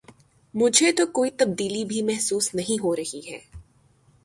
مجھے 0.53 0.91
تو 0.91 1.05
کوئی 1.05 1.31
تبدیلی 1.31 1.85
بھی 1.85 2.01
محسوس 2.01 2.53
نہیں 2.55 2.83
ہو 2.83 2.95
رہی 2.95 3.21
ہے۔ 3.27 3.39